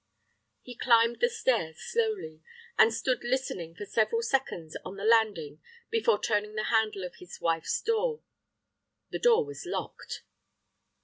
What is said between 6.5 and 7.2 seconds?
the handle of